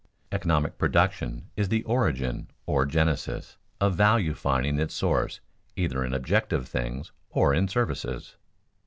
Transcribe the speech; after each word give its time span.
_Economic 0.31 0.79
production 0.79 1.51
is 1.55 1.69
the 1.69 1.83
origin, 1.83 2.49
or 2.65 2.87
genesis, 2.87 3.57
of 3.79 3.93
value 3.93 4.33
finding 4.33 4.79
its 4.79 4.95
source 4.95 5.41
either 5.75 6.03
in 6.03 6.11
objective 6.11 6.67
things 6.67 7.11
or 7.29 7.53
in 7.53 7.67
services. 7.67 8.35